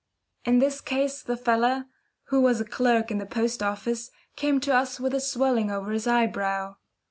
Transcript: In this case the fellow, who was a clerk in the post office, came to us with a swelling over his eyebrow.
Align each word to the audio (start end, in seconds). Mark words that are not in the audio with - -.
In 0.45 0.57
this 0.57 0.81
case 0.81 1.21
the 1.21 1.37
fellow, 1.37 1.83
who 2.29 2.41
was 2.41 2.59
a 2.59 2.65
clerk 2.65 3.11
in 3.11 3.19
the 3.19 3.25
post 3.27 3.61
office, 3.61 4.09
came 4.35 4.59
to 4.61 4.73
us 4.73 4.99
with 4.99 5.13
a 5.13 5.19
swelling 5.19 5.69
over 5.69 5.91
his 5.91 6.07
eyebrow. 6.07 6.77